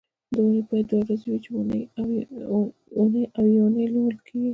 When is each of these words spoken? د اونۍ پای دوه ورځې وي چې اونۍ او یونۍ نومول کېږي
د 0.33 0.35
اونۍ 0.41 0.61
پای 0.67 0.81
دوه 0.89 0.99
ورځې 1.07 1.25
وي 1.31 1.39
چې 1.43 1.49
اونۍ 2.97 3.23
او 3.37 3.45
یونۍ 3.57 3.85
نومول 3.93 4.17
کېږي 4.27 4.49